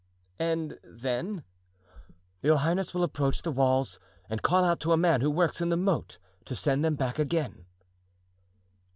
[0.39, 1.43] "And then?"
[2.41, 5.69] "Your highness will approach the walls and call out to a man who works in
[5.69, 7.65] the moat to send them back again."